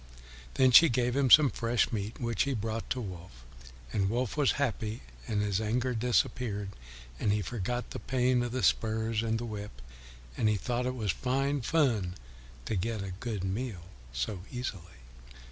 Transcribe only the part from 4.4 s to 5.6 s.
happy, and